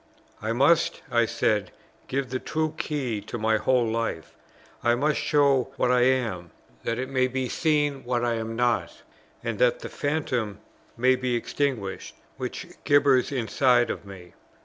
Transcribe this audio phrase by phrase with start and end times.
[0.41, 1.69] I must, I said,
[2.07, 4.33] give the true key to my whole life;
[4.83, 6.49] I must show what I am,
[6.83, 9.03] that it may be seen what I am not,
[9.43, 10.57] and that the phantom
[10.97, 14.33] may be extinguished which gibbers instead of me.